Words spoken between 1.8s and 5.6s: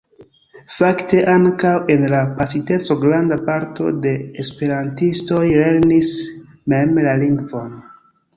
en la pasinteco granda parto de esperantistoj